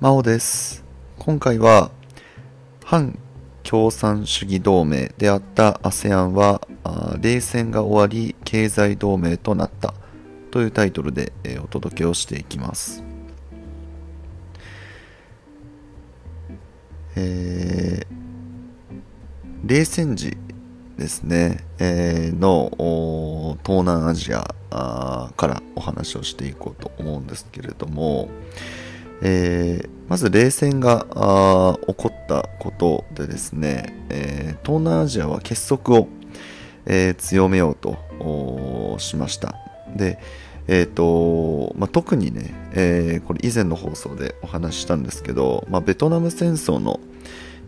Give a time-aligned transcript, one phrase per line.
[0.00, 0.84] 真央です。
[1.18, 1.90] 今回は、
[2.84, 3.18] 反
[3.64, 6.60] 共産主義同盟であった ASEAN は、
[7.20, 9.94] 冷戦が終わり経済同盟となった
[10.52, 13.02] というタイトルで、えーお届けをしていきます。
[17.16, 18.18] えー
[19.64, 20.36] 冷戦時
[20.96, 28.28] ですね、えーの東南アジアからお話をしていこうと思うんですけれども、
[29.22, 36.08] えーまず冷戦が起こったことでですね、えー東南アジアは結束を、
[36.86, 39.54] えー強めようとしました。
[39.94, 40.18] で、
[40.66, 47.00] えーとまあ、特にね、えこれ以前の放送でお話ししたんですけど、まあ、ベトナム戦争の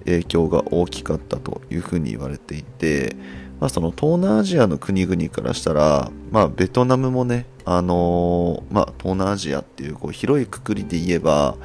[0.04, 3.16] 影響が大きかったというふうに言われていて、
[3.60, 11.56] まあ、その東南アジアの国々からしたら、まあ、ベトナムもね、あのーまあ、東南アジアっていうこう広いくくりで言えば、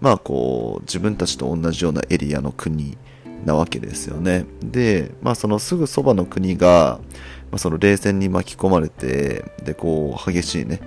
[0.00, 2.96] まあ、こう自分たちと同じようなエリアの国
[3.44, 4.46] なわけですよね。
[4.62, 7.00] で、まあ、そのすぐそばの国が、
[7.50, 10.80] まあ、その冷戦に巻き込まれてでこう激しいね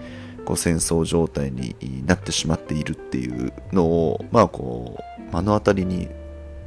[0.45, 6.09] こう戦争状態になってしまっているっていうのを、まあ、こう目の当たりに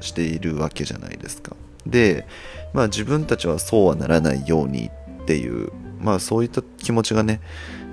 [0.01, 1.57] しているわけじゃないですか。
[1.87, 2.27] で、
[2.77, 4.91] まあ、自分たちはそうはならないように
[5.23, 7.41] っていう、まあ、そういった気持ちがね、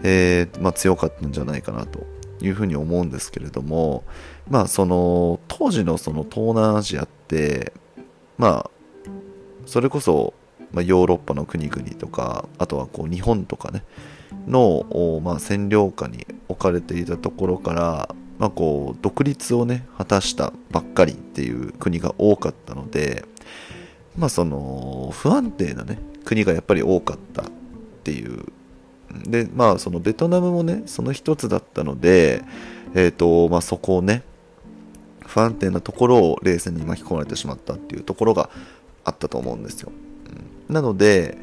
[0.03, 2.05] えーまあ、強かったんじゃないかなと
[2.41, 4.03] いうふうに思うんですけれども、
[4.49, 7.71] まあ、その当時のその東南アジアって、
[8.37, 8.69] まあ、
[9.65, 10.33] それこそ、
[10.73, 13.85] まあ、ヨーロッパの国々とかあとはこう日本とかね
[14.49, 23.23] の、おまあ、占領下に置かれていたところから、まあ、こう独立をね果たしたばっかりっていう国が多かったので、
[24.17, 27.45] まあ、その不安定なね国がやっぱり多かったっ
[28.03, 28.45] ていう
[29.25, 32.43] でまあそのベトナムもねその一つだったので、
[32.93, 34.23] えーとまあ、そこをね
[35.25, 38.49] 不安定なところを冷戦に巻き込まれてしまったっていうところが
[39.03, 39.91] あったと思うんですよ。
[40.69, 41.37] うんなので、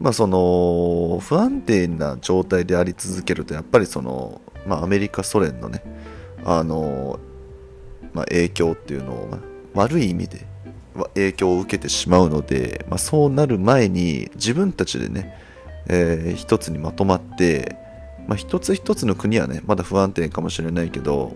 [0.00, 5.82] まあ、その不安定な状態であり続けるとやっぱりその、まあ、アメリカソ連のね
[6.44, 7.20] あの、
[8.14, 10.46] まあ、影響っていうのを、まあ悪い意味で
[11.14, 15.36] 影響を受けてしまうので、まあ、そうなる前に自分たちでね、
[15.88, 17.76] えー一つにまとまって、
[18.26, 21.34] まあ、一つ一つの国はねまだ不安定かもしれないけど、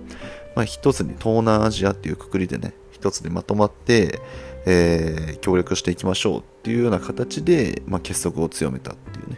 [0.55, 4.21] まあ、一つに東南アジアっていうくくりでね一つにまとまって、
[4.67, 9.37] えー協力していきましょうっていうような形で、まあ、結束を強めたっていうね、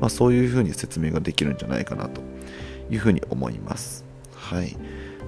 [0.00, 2.20] まあ、そういうふうに説明ができるんじゃないかなと
[2.90, 4.04] いうふうに思います。
[4.34, 4.76] はい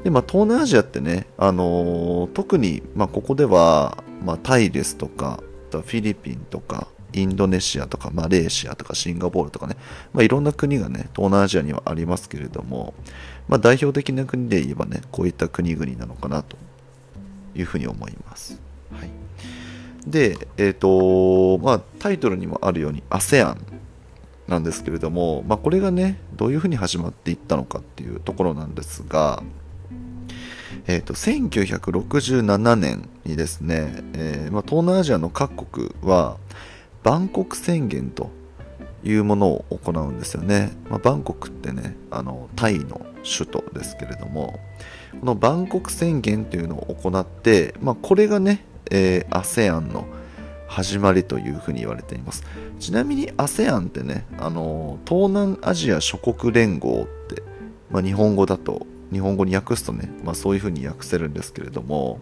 [0.04, 9.76] でまあ、東南アジアってね、あのー特に、まあ、ここでは、まあ、タイですとかフィリピンとかインドネシアとかマレーシアとかシンガポールとかね、
[10.12, 12.94] まあ、いろんな国がね東南アジアにはありますけれども、
[13.48, 16.56] まあ、代表的な国で言えばねこういった国々なのかなと
[17.54, 18.60] いうふうに思います。
[18.92, 19.10] はい、
[20.06, 23.56] で、えっ、とまあ、タイトルにもあるように ASEAN
[24.48, 29.42] なんですけれども、まあ、これがねどういうふうに始まっていったのかっていうところなんですが、
[30.86, 36.36] えー、と1967年にですね、えーまあ、東南アジアの各国は
[37.02, 38.30] バンコク宣言と
[39.02, 44.60] いうものを行うんですよね、まあ、バンコクってねあのタイの首都ですけれども
[45.18, 50.06] このバンコク宣言というのを行って、まあ、これがね、えー、ASEAN の
[50.66, 52.44] 始まりというふうに言われています。
[52.78, 57.42] ちなみに ASEAN ってねあの東南アジア諸国連合って、
[57.90, 62.20] まあ、日本語だと日本語に訳すとね、まあ、そういうふうに訳せるんですけれども、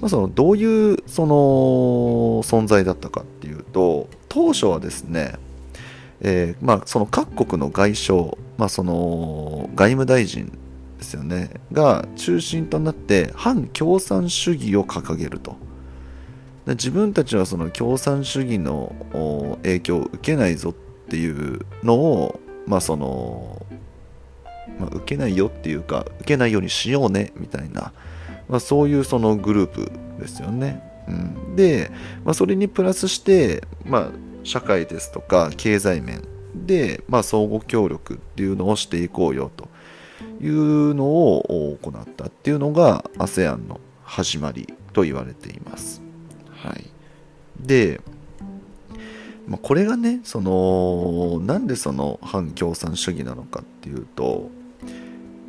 [0.00, 1.34] まあ、そのどういうその
[2.42, 5.34] 存在だったかっていうと当初はですね、
[6.20, 8.22] えーまあ、その各国の外相、
[8.58, 10.56] まあ、その外務大臣
[10.98, 15.56] ですよねが中心となって反共産主義を掲げると。
[16.66, 18.94] で自分たちはその共産主義の
[19.62, 20.72] 影響を受けないぞっ
[21.08, 23.66] ていうのを、まあその
[24.78, 27.92] まあ、受けないよっていうか受けないようにしようねみたいな、
[28.48, 30.82] まあ、そういうそのグループですよね。
[31.06, 31.90] うん、で、
[32.24, 34.10] まあ、それにプラスして、まあ、
[34.42, 36.22] 社会ですとか経済面
[36.54, 39.68] で、まあ、相互協力っていうのをしていこうよと
[40.42, 46.00] いうのを行ったっていうのが ASEAN の始まりと言われています。
[46.50, 46.84] はい、
[47.60, 48.00] で、
[49.46, 54.50] まあ、これがねそのなんでその反共産主義なのかっていうと、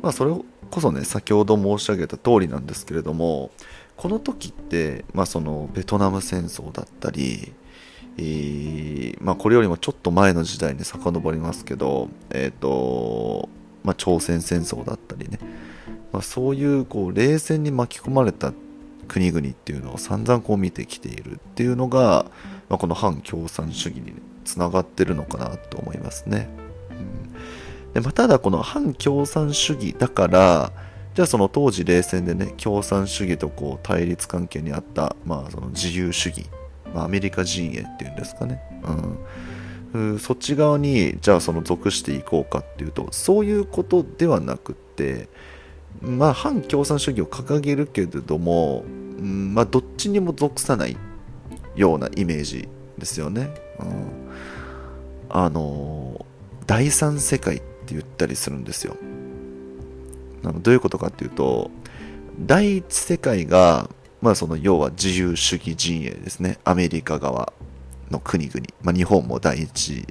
[0.02, 0.32] まあ、それ
[0.70, 3.50] こそね先ほど申し上げた通りなんですけれども
[3.96, 7.54] この時って、まあ、そのベトナム戦争だったり、
[8.18, 13.48] えーまあ、これよりもちょっと前の時代に遡りますけど、えーと
[13.82, 15.38] まあ、朝鮮戦争だったりね、
[16.12, 18.52] まあ、そういうこう冷戦に巻き込まれた
[19.08, 22.26] 国々っていうのを散々こう見てきているっていうのが、
[22.68, 24.14] まあ、この反共産主義に
[24.44, 26.48] つながってるのかなと思いますね。
[27.94, 30.70] でまあ、ただこの反共産主義だから
[31.14, 36.44] じゃあその当時冷戦でね共産主義とこう対立関係にあった、まあ、その自由主義、
[36.94, 38.60] まあ、アメリカ陣営っていうんですかね、
[39.94, 45.30] うん、そっち側にじゃあその属していこうかっていうとそういうことではなくって
[46.02, 48.84] まあ反共産主義を掲げるけれども、
[49.18, 50.98] うん、まあどっちにも属さない。
[51.76, 52.68] ようなイメージ
[52.98, 54.30] ですよね、うん、
[55.28, 56.26] あの
[56.66, 58.96] 第三世界って言ったりするんですよ。
[60.42, 61.70] あのどういうことかっていうと
[62.40, 63.88] 第一世界が、
[64.20, 66.58] まあ、その要は自由主義陣営ですね。
[66.64, 67.52] アメリカ側
[68.10, 70.06] の国々、まあ、日本も第一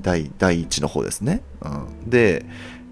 [0.00, 2.46] 第第一の方ですね、うん、で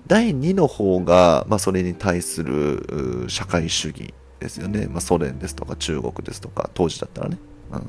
[0.06, 4.12] 第2の方が、まあ、それに対する社会主義。
[4.40, 7.38] ですよね、まあ、ソ連ですとか中国ですとか当時だったらね、
[7.72, 7.82] うん、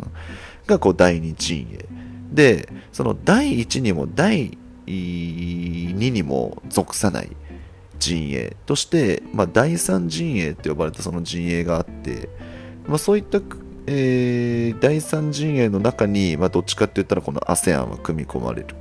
[0.68, 1.86] がこう第2陣営。
[2.32, 4.58] でその第1にも第
[4.88, 7.36] 2にも属さない
[8.00, 12.30] 陣営として、まあ、第3陣営って呼ばれたその陣営があって、
[12.88, 13.40] まあ、そういった、
[13.86, 18.76] えー、第3陣営の中に、まあ、どっちかって言ったらこの ASEAN は組み込まれる。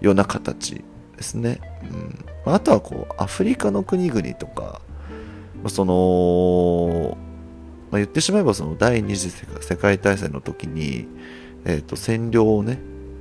[0.00, 0.82] ような形
[1.16, 1.60] ですね。
[2.46, 4.80] うん、あとはこうアフリカの国々とか、まあ、
[5.68, 7.16] その、
[7.90, 11.06] まあ、言ってしまえばその第二次世界大戦の時に、
[11.64, 12.78] えー、と占領をね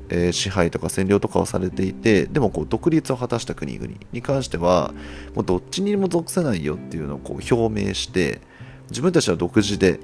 [0.09, 4.93] えー、支配とか占領とかをされていてでもこう独立を果たした国々に関しては
[5.33, 8.41] もうどっちにも属せないよっていうのをこう表明して
[8.89, 9.99] 自分たちは独自で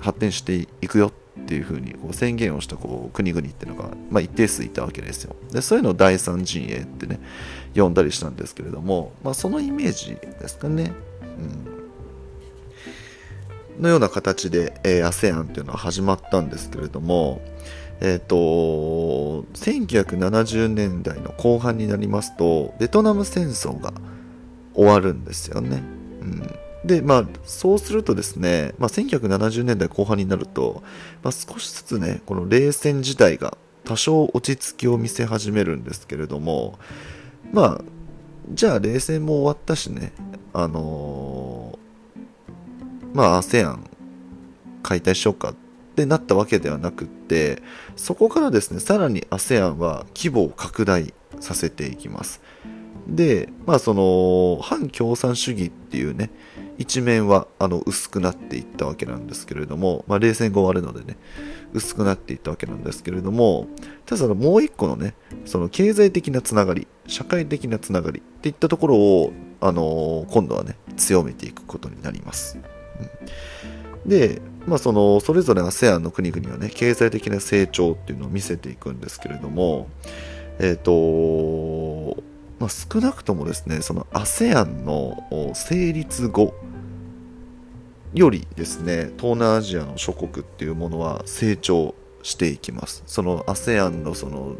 [0.00, 5.34] 発展していくよっていうふうにこう宣言をしたこう国々っていうのが、まあ、一定数いたわけですよ。
[5.52, 7.20] でそういうのを第三陣営ってね
[7.74, 10.92] 呼んだりしたんですけれども、まあ、そのイメージですかね、
[11.38, 11.73] うん、
[13.78, 17.40] のような形で、えー、ASEAN っていうのは始まったんですけれども
[18.00, 18.36] えっ、と、
[19.54, 23.92] 1970年代の後半になりますと、ベトナム戦争が
[24.74, 25.82] 終わるんですよね。
[26.20, 26.54] うん、
[26.84, 30.82] で、まあ、そうするとですね、まあ、1970年代後半になると、
[31.22, 36.78] まあ、少しずつね、この冷戦時代が多少落ち着きを見せ始めるんですけれども、
[37.52, 37.80] まあ、
[38.50, 40.12] じゃあ冷戦も終わったしね、
[40.52, 41.63] あのー、
[43.14, 43.78] まあ ASEAN
[44.82, 45.54] 解体しようかっ
[45.96, 47.62] てなったわけではなくって
[47.96, 52.42] そこからですねさらに ASEAN は規模を拡大させていきます。
[53.06, 56.30] でまあその反共産主義っていうね
[56.78, 61.18] 一面はあの薄くなっていったわけなんですけれども、まあ、冷戦後終わるのでね
[61.72, 63.68] 薄くなっていったわけなんですけれども
[64.06, 65.14] ただそのもう一個のね
[65.44, 72.58] その経済的なつながり社会的なつながりっていったところを、あの、今度はね強めていくことになります、
[74.06, 79.88] でまあ、そのそれぞれ ASEAN の国々はね経済的な成長っていうのを見せていくんですけれども、
[80.58, 82.22] えっ、ー、と
[82.58, 86.54] まあ、少なくともですねその ASEAN の成立後
[88.14, 93.02] よりですね東南アジアの諸国っていうものは成長していきます。
[93.06, 94.54] その ASEAN のその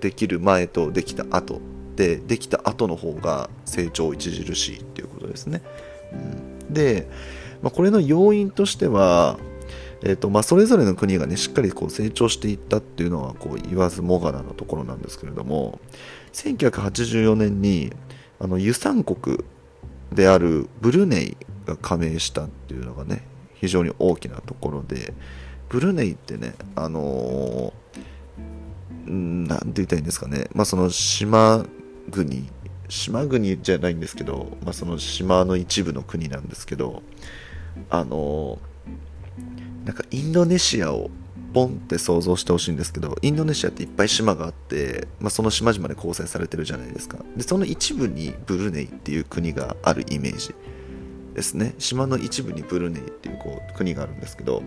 [0.00, 1.60] できる前とできた後
[1.96, 5.60] でできた後の方が成長著しいっていうことですね、
[6.12, 6.16] う
[6.70, 7.06] ん、で、
[7.62, 9.38] まあ、これの要因としては
[10.02, 15.78] えーとまあ、それぞれの国が、ね、しっかりこう成長していったっていうのはこう言わずもがなのところなんですけれども
[16.32, 17.92] 1984年に
[18.38, 19.44] あの輸産国
[20.12, 21.36] であるブルネイ
[21.66, 23.22] が加盟したっていうのがね
[23.54, 25.12] 非常に大きなところで
[25.68, 31.66] ブルネイってねあのー、なんて言ったいいんですかね、まあ、その島
[32.10, 32.48] 国
[32.88, 37.02] 島国じゃないんですけど、まあ、その島の一部の国なんですけど
[37.88, 38.58] あの
[39.84, 41.10] なんかインドネシアを
[41.52, 47.18] ポンって想像してほしいんですけどインドネシアっていっぱい島があって、まあ、その島々で構成されてるじゃないですか。
[47.36, 50.54] でその一部にブルネイっていう国があるイメージ
[51.34, 51.74] ですね。
[51.78, 54.62] 島の一部にブルネイっていうこう国があるんですけど、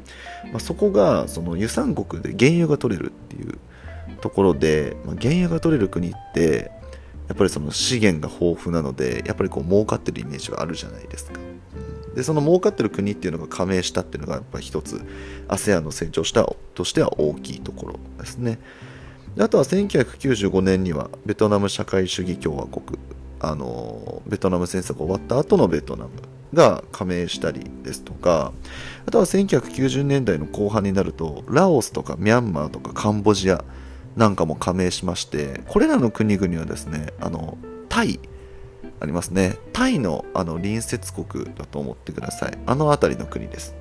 [0.52, 3.58] まあ、そこがその輸産国で原油が取れるっていう
[4.22, 6.72] ところで、まあ、原油が取れる国って
[7.28, 11.40] やっぱりその資源が豊富なのでやっぱりこう儲かってるイメージがあるじゃないですか。
[12.16, 15.02] でその儲かってる国っていうのが加盟したっていうのがやっぱり一つ
[15.48, 18.60] ASEAN の成長したとしては大きいところですね。
[19.40, 23.00] あとは1995年にはベトナム社会主義共和国
[23.40, 26.12] あのベトナム戦争が終わった後のベトナム
[26.54, 28.54] が加盟したりですとか
[29.08, 33.66] あとは1990年代の後半になるとラオスとかミャンマーとかカンボジア
[34.16, 37.58] なんかも加盟しましてこれらの国々はですねあの
[37.90, 38.20] タイ
[39.04, 39.58] ありますね。
[39.74, 42.58] タイのあの隣接国だと思ってください。
[42.66, 43.76] あの辺りの国です、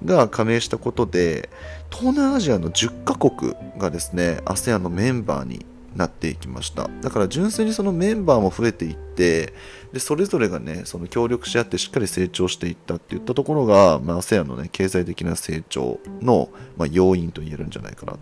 [0.00, 1.48] うん、が加盟したことで
[1.88, 6.90] 東南アジアの10カ国がですね ASEAN のメンバーになっていきました。
[7.00, 9.54] だから純粋にそのメンバーも増えていって
[9.92, 18.18] でそれぞれがねその協力し合ってしっかり成長していったっていったところが、まあ、ASEAN のね経済的な成長の、まあ、要因と言えるんじゃないかなと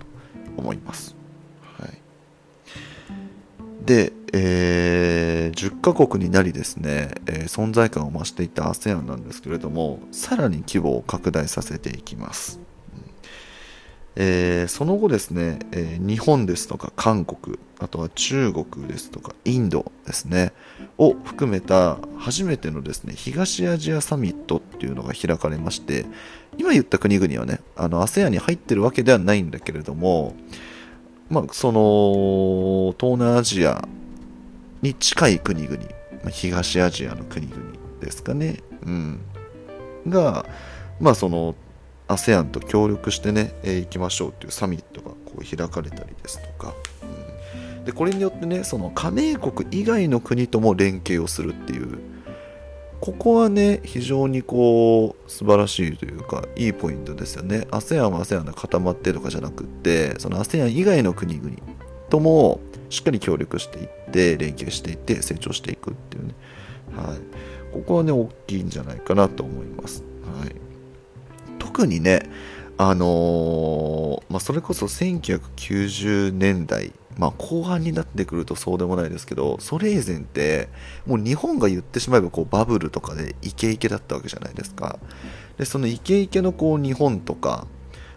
[0.58, 1.16] 思います、
[1.78, 1.98] はい、
[3.84, 4.95] で、えー、
[5.56, 12.60] 10カ国になりですね、えー、存在感を増していた ASEAN なんですけれどもさらに規模を拡大させていきます。
[14.18, 20.54] えー、その後ですね、え、日本ですとか韓国、あとは中国ですとかインドですね、
[20.96, 26.06] を含めた初めてのですね、東アジアサミットっていうのが開かれまして、
[26.56, 30.34] 今言った国々はね、あの ASEAN に入ってるわけではないんだけれども、
[31.28, 33.86] まあ、その、東南アジア
[34.82, 35.76] に近い国々、
[36.24, 37.60] ま、東アジアの国々
[38.00, 39.20] ですかね、うん、
[40.08, 40.46] が、
[41.00, 41.54] まあその
[42.08, 46.74] ASEAN と協力してね、えー、行きましょうっていうサミットがこう開かれたりですとか、
[47.78, 51.98] うん、でこれによってねその加盟国以外の国とも連携をするっていう。
[52.98, 57.66] ここはね非常にこう素晴らしいというかいいポイントですよね。
[57.70, 61.56] ASEAN は ASEAN で固まってとかじゃなくってその ASEAN 以外の国々
[62.08, 66.34] ともしっかり協力していって連携していって成長していくっていうね。
[66.96, 67.18] はい。
[67.72, 70.02] ここはね大きいんじゃないかなと思います。
[70.40, 70.54] はい。
[71.58, 72.30] 特にね、
[72.78, 80.68] あのー、まあ、それこそ1990年代、まあ、後半になってくるとそうでもないですけど、それ以前って、
[81.06, 84.98] もう日本が言ってしまえばこうバブルとかでイケイケだったわけじゃないですか。
[85.58, 87.66] で、そのイケイケのこう日本とか、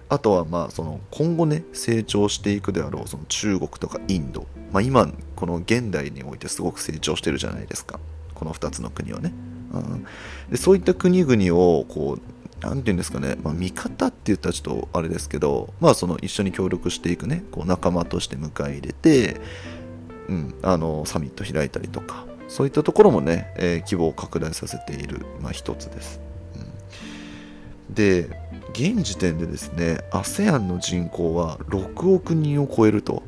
[0.10, 8.00] あとはまあその今後ね、成長していくであろうその中国とかインド、まあ、今、この現代においてすごく成長してるじゃないですか。
[8.34, 9.34] この2つの国はね。
[9.72, 10.06] うん、
[10.50, 12.22] でそういった国々をこう
[12.62, 19.40] 何て言うんですかね、まあ、味方って言ったらちょっとあれですけど、まあ、その一緒に協力していくね、こう仲間として迎え入れて、
[20.28, 26.20] うん、あのサミット開いたりとか、そういったところもね、えー、規模を拡大させている、まあ、一つです。
[27.88, 28.30] うん、で、
[28.74, 33.24] 現時点でですね、ASEAN の人口は6億人を超えると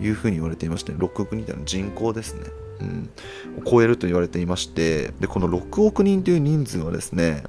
[0.00, 2.44] いうふうに言われていまして、6億人ってのは人口ですね。
[2.80, 3.10] うん、
[3.58, 7.42] を超えると言われていましてでこの6億人という人数はですね、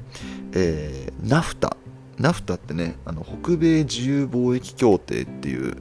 [0.54, 1.78] えー、ナフタ
[2.18, 5.78] ナフタってねあの北米自由貿易協定っていう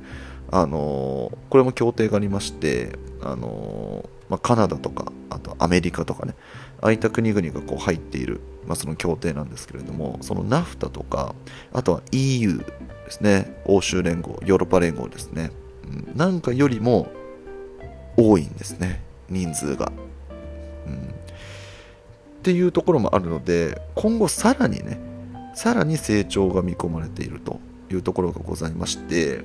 [0.50, 6.34] あのー、これも協定がありましてあのー、まあ、カナダとかあとアメリカとかね
[6.80, 11.34] ああいった国々がこう入っている、まあ、その協定なんですけれどもそのナフタとか
[11.72, 15.50] あとは EU ですね欧州連合ヨーロッパ連合ですね、
[15.84, 17.10] うん、なんかよりも
[18.18, 19.90] 多いんですね人数が、
[20.86, 20.98] うん、っ
[22.42, 25.00] ていうところもあるので今後さらにね
[25.54, 27.60] さらに成長が見込まれていると
[27.90, 29.40] いうところがございまして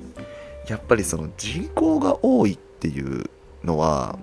[0.68, 3.30] やっぱりその人口が多いっていう
[3.64, 4.20] のは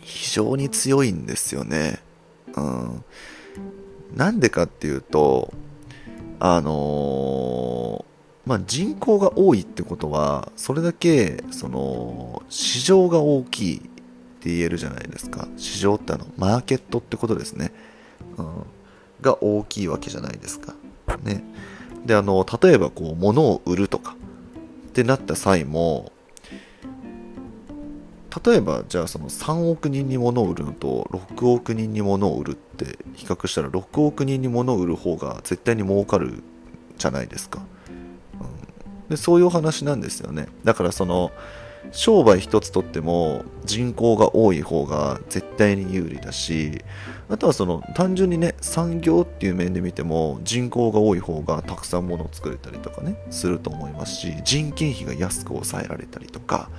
[0.00, 2.00] 非常に強いんですよね。
[2.56, 3.04] うん、
[4.14, 5.52] なんでかっていうと
[6.38, 13.80] あのー、まあ、人口が多いってことはそれだけその市場が大きいっ
[14.42, 15.46] て言えるじゃないですか。
[15.58, 17.72] 市場ってあのマーケットってことですね、
[18.38, 18.46] うん、
[19.20, 20.74] が大きいわけじゃないですか。
[21.22, 21.44] ね。
[22.06, 24.16] であの例えばこう物を売るとか
[24.88, 26.10] ってなった際も
[28.44, 32.69] 例えばじゃあその3億人に物を売るのと6億人に物を売るって
[33.14, 36.42] 比較したら6億人に物を売る方が絶対に儲かる
[36.98, 40.48] じゃないですか、うん、でそういうお話なんですよね。
[40.64, 41.32] だからその
[41.92, 46.84] 商売一つとっても人口が多い方が絶対に有利だし
[47.28, 56.70] あとはその単純にね産業っていう面で見ても人口が多い方がたくさん物を作れたりとかねすると思いますし人件費が安く抑えられたりとか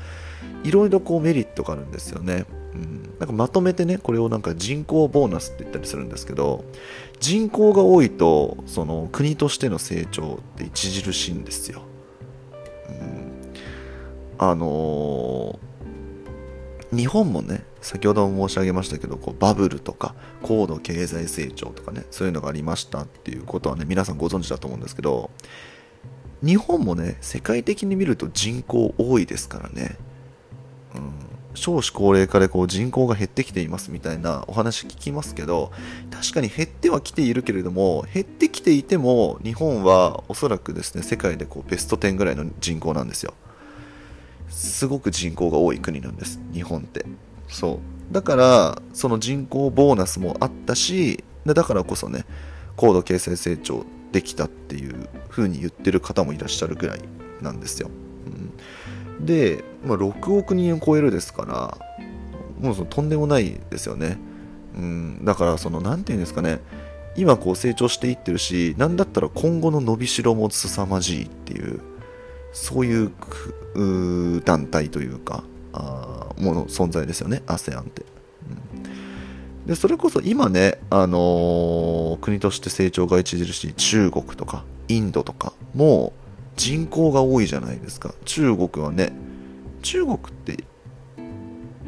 [0.64, 2.46] いろいろこうメリットがあるんですよね。
[2.74, 6.64] うん、なんかまとめてねこれをなんか人口ボーナスって言ったりするんですけど
[7.20, 11.84] 人口が多いとその国としての成長って著しいんですよ。
[12.90, 13.32] うん。
[14.40, 25.32] あのー、日本もね先ほども申し上げましたけどこうバブルとか高度経済成長とかねそういうのがありましたっていうことはね皆さんご存知だと思うんですけど
[26.44, 29.98] 日本もね世界的に見ると人口多いですからね、
[30.96, 31.14] うん、
[31.54, 35.72] 少子高齢化でこう人口が減ってきていますみたいなお話聞きますけど
[36.10, 43.34] 確かに減ってはきているけれども減ってきていても日本はおそらくですね世界でこうベスト10ぐらいの人口なんですよ。
[44.50, 47.06] すごく人口が多い国なんです日本って。
[47.48, 47.80] そ
[48.10, 48.14] う。
[48.14, 52.26] だからその人口ボーナスもあったしだからこそね
[52.76, 57.02] 高度経済成長できたっていう風に言ってる方もいらっしゃるぐらい
[57.42, 57.90] なんですよ、
[58.26, 58.52] うん、
[59.26, 61.78] で、まあ、6億人を超えるですから
[62.60, 64.18] もうそのとんでもないですよね、
[64.76, 66.60] うん、だからその何て言うんですかね。
[67.18, 71.82] 今こう成長していってるし何だったら今後の伸びしろも凄まじいっていう
[72.54, 73.12] そういう
[74.46, 77.44] 団体というかあもの存在ですよね。
[77.48, 78.06] ASEAN って、
[79.64, 86.14] うん、でそれこそ今ね、あのー、国として成長が著しい中国とかインドとかも
[86.56, 88.14] 人口が多いじゃないですか。
[88.26, 89.14] 中国はね。
[89.82, 90.64] 中国って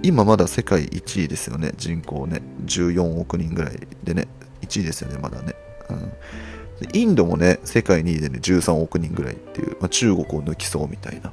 [0.01, 1.73] 今まだ世界1位ですよね。
[1.77, 2.41] 人口ね。
[2.65, 4.27] 14億人ぐらいでね。
[4.63, 5.53] 1位ですよねまだね、
[5.89, 6.13] うん。
[6.93, 11.31] インドもね、世界2位でね、13億人ぐらいっていう、まあ、中国を抜きそうみたいな、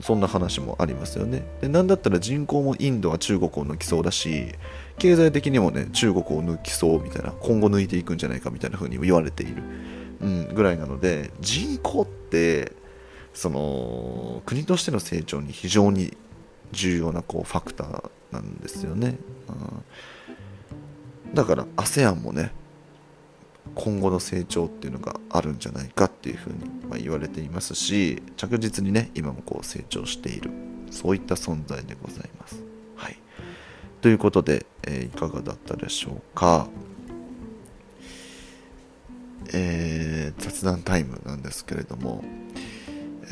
[0.00, 1.44] そんな話もありますよね。
[1.60, 4.54] で、なんだったら人口もインドは中国を抜きそうだし、
[5.00, 9.62] 経済的にもね、中国を抜きそうみたいな、今後抜いていくんじゃないかみたいな風に言われている、
[10.20, 12.72] うん、ぐらいなので、人口って、
[13.32, 16.16] その、国としての成長に非常に
[16.72, 19.16] 重要なこうファクターなんですよね。
[21.26, 22.52] うん、だから ASEAN もね、
[23.74, 30.50] 今後の成長っていうのがあるんじゃないかっていうふうにま言われていますし着実にね今もこう成長している
[30.90, 32.69] そういった存在でございます。
[34.00, 36.68] ということで、えー、いかがだったでしょうか。
[39.52, 42.22] えー、雑談タイムなんですけれども、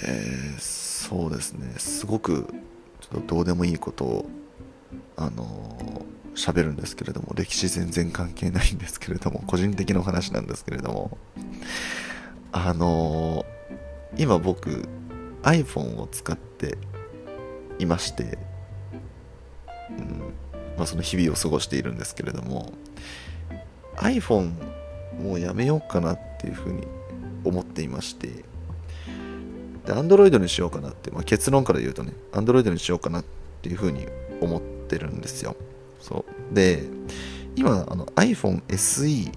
[0.02, 2.52] えー、そうですねすごく
[3.00, 4.30] ちょっとどうでもいいことを
[5.16, 11.18] あの喋るんですけれども、歴史全然関係ないんですけれども、個人的な話なんですけれども、
[12.52, 14.88] あのー、今僕、
[15.42, 16.78] iPhone を使って
[17.78, 18.38] いまして、
[20.78, 22.72] まあ、その日々を過ごしているんですけれども、
[23.96, 24.52] iPhone
[25.22, 26.86] もうやめようかなっていうふうに
[27.44, 28.28] 思っていまして、
[29.86, 33.24] で、Android にしようかなって、まあ、結論から言うとね、Android にしようかなっ
[33.62, 34.06] ていうふうに
[34.40, 35.56] 思ってるんですよ。
[36.00, 36.84] そうで
[37.56, 39.34] 今あの iPhone SE っ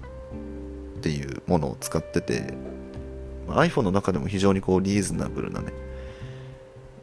[1.00, 2.54] ていうものを使ってて
[3.48, 5.72] ま iPhone の中でも非常にこうリーズナブルなね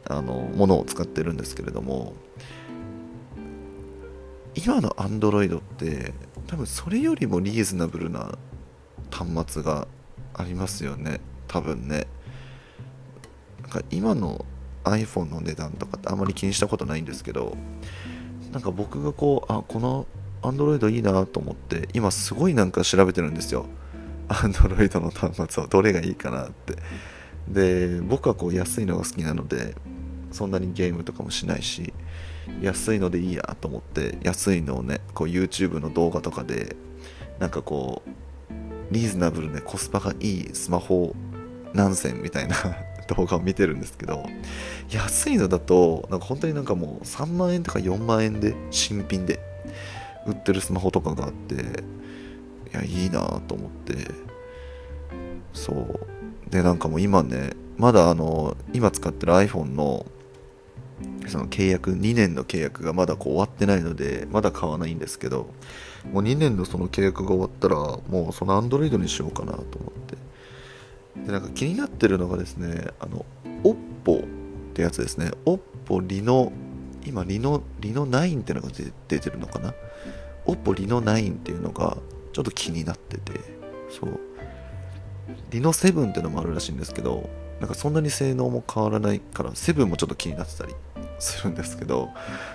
[0.06, 2.14] あのものを使ってるんですけれども
[4.54, 6.12] 今の Android って
[6.46, 8.38] 多分それよりもリーズナブルな
[9.10, 9.86] 端末が
[10.34, 11.20] ありますよね。
[11.48, 12.06] 多分ね。
[13.62, 14.44] なんか今の
[14.84, 17.56] iPhone の値段とかってあんまり気にしたことないんですけど
[18.52, 20.06] なんか僕がこうあこの
[20.42, 23.66] Android いいなと思って今すごいなんか調べてるんですよ。
[24.28, 26.76] Android の端末をどれがいいかなって。
[27.48, 29.74] で僕はこう安いのが好きなので
[30.30, 31.92] そんなにゲームとかもしないし
[32.60, 36.76] 安いのでいいやと思って安いのをねこう YouTube の動画とかで
[37.38, 38.10] なんかこう
[38.92, 41.14] リーズナブルでコスパがいいスマホ
[41.72, 42.56] 何千みたいな
[43.16, 44.24] 動画を見てるんですけど
[44.90, 49.40] 安いのだとなんか本当になんかもう3万円とか4万円で新品で
[50.26, 51.58] 売ってるスマホとかがあってい
[52.72, 53.96] やいいなと思って
[55.52, 56.10] そう。
[56.50, 60.04] でなんかもう今ねまだあの今使ってる iPhone の
[61.28, 65.52] その契約2年の契約がまだこう終わってないのでまだ買わないんですけど
[66.12, 70.16] もう2年のその契約が終わったらもうその Android にしようかなと思って。
[71.26, 73.24] でなんか気になってるのがですねあの
[73.64, 74.26] OPPO っ
[74.74, 75.32] てやつですね。
[75.44, 76.52] OPPO リノ
[77.04, 78.68] 今リノリノ9ってのが
[79.08, 79.74] 出てるのかな
[80.46, 81.96] ？OPPO リノ9っていうのが
[82.32, 83.32] ちょっと気になってて。
[83.90, 84.20] そう。
[85.50, 87.28] リノ7っていうのもあるらしいんですけど
[87.60, 90.74] なんかそんなに性能も変わらないから7もちょっと気になってたり。
[91.20, 92.10] するんですけど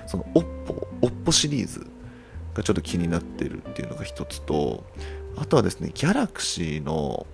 [0.07, 1.85] その OPPO OPPO シリーズ
[2.53, 4.83] がちょっと気になってるっていうのが一つと
[5.37, 7.27] あとはですね Galaxy の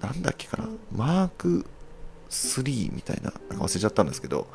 [0.00, 1.66] なんだっけかな、マーク
[2.30, 4.48] 3みたいな、なんか忘れちゃったんですけど、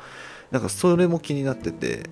[0.50, 2.10] なんかそれも気になってて、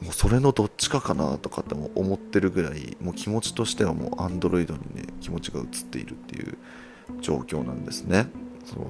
[0.00, 6.56] もうそれのどっちかかなとかっても思ってるぐらい、もう気持ちとしてはもう Android にね、気持ちが移っているっていう
[7.20, 8.28] 状況なんですね。
[8.64, 8.84] そう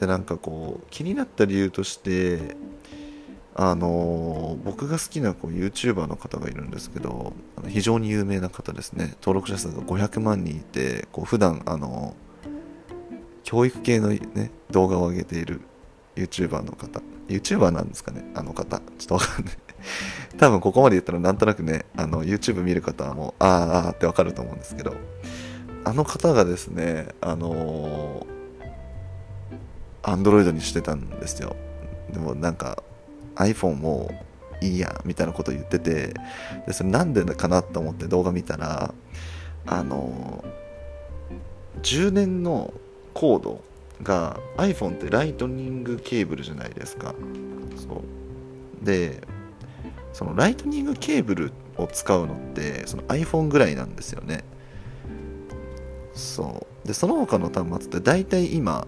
[0.00, 2.56] で、なんかこう、気になった理由として、
[3.60, 7.32] あの僕が好きなこう YouTuber の方がいるんですけど、
[7.66, 9.16] 非常に有名な方ですね。
[9.20, 12.14] 登録者数が500万人いて、こう普段あの
[13.42, 15.60] 教育系のね、動画を上げている
[16.14, 17.00] YouTuber の方。
[17.26, 18.30] YouTuber なんですかね？
[18.36, 18.78] あの方。
[18.78, 19.54] ちょっとわかんない。
[20.38, 24.94] 多分ここまで言ったらなんとなくね、あの YouTube 見る方はもう、あーあーってわかると思うんですけど、
[25.84, 28.37] あの方がですね、あのー、
[30.02, 31.56] Android にしてたんですよ。
[32.12, 32.82] でもなんか
[33.36, 34.10] iPhone も
[34.60, 36.14] いいやみたいなこと言ってて
[36.66, 38.94] でそれなんでかなと思って動画見たら
[39.66, 40.44] あの
[41.82, 42.72] 充電の
[43.14, 43.62] コード
[44.02, 47.14] が iPhone ってライトニングケーブルじゃないですか。
[47.76, 48.02] そ
[48.82, 48.84] う。
[48.84, 49.20] で
[50.12, 54.44] そのライトニングケーブルを使うのってその iPhone ぐらいなんですよね。
[56.14, 56.86] そう。
[56.86, 58.86] でその他の端末って大体今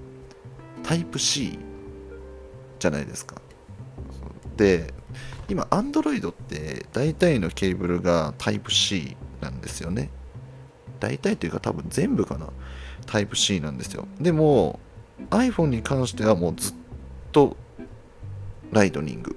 [0.82, 1.58] タイプ C
[2.78, 3.36] じゃないですか。
[4.56, 4.92] で
[5.48, 10.10] 今 Android って大体のケーブルがタイプ C なんですよね。
[11.00, 12.48] 大体というか多分全部かな。
[13.06, 14.06] タイプ C なんですよ。
[14.20, 14.78] でも
[15.30, 16.74] iPhone に関してはもうずっ
[17.32, 17.56] と
[18.70, 19.36] ライトニング。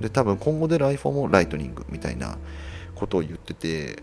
[0.00, 2.38] で多分今後出る iPhone もライトニングみたいな
[2.94, 4.02] ことを言ってて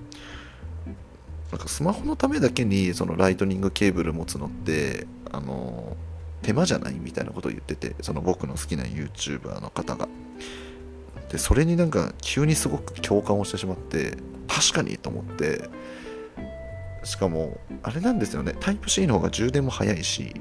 [1.51, 5.95] なんかスマホのためだけにそのライトニングケーブル持つのってあの
[6.41, 10.07] 手間じゃないみたいなことを言っててその僕の好きな YouTuber の方が。
[11.29, 15.69] でそれになんか急にすごく共感をしてしまって確かにと思って
[17.03, 18.55] しかもあれなんですよね。
[18.59, 20.33] タイプ C の方が充電も早いし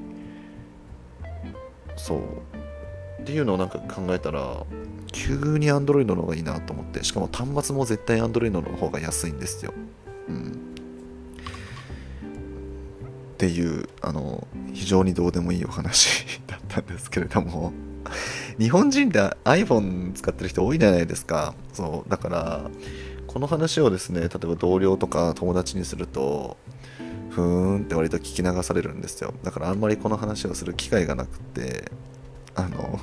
[1.96, 2.20] そう。
[3.22, 4.64] っていうのをなんか考えたら
[5.10, 9.72] 急に Android の方がいいなと思ってしかも端末も絶対 Android の方が安いんですよ。
[13.36, 17.72] っていうあの非常にどうでもいいお話だったんですけれども。
[18.58, 21.54] 日本人って iPhone 使ってる人多いじゃないですか。
[21.74, 22.70] そうだから
[23.26, 26.56] この話をですね例えば同僚とか友達にすると
[27.30, 29.34] ふーんって割と聞き流されるんですよ。
[29.42, 31.92] だからあんまりこの話をする機会がなくて
[32.54, 32.98] あの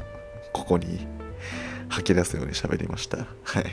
[0.52, 1.06] ここに
[1.89, 3.28] 吐き出すように喋りました。
[3.43, 3.65] はい。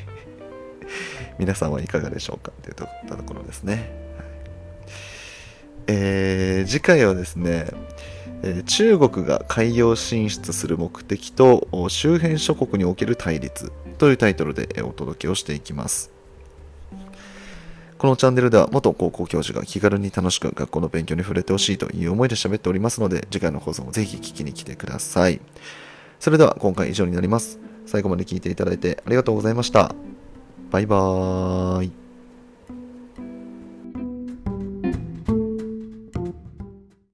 [1.38, 2.86] 皆さんはいかがでしょうかっていうと
[3.24, 3.90] ころですね、
[5.92, 7.66] えー、次回はですね
[8.42, 16.10] え中国が海洋進出する目的と周辺諸国における対立というタイトルでお届けをしていきます。
[17.98, 25.38] このチャンネルでは元高校教授が気軽に楽しく学校の勉強に触れてほしいという思いで喋っておりますので、次回の放送もぜひ聞きに来てください。
[26.18, 27.58] それでは今回以上になります。
[27.84, 29.94] 最後まで聞いていただいてありがとうございました。
[30.70, 32.09] バイバーイ。